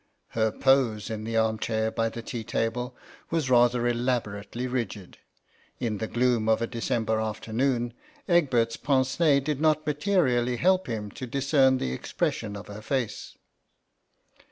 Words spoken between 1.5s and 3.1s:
chair by the tea table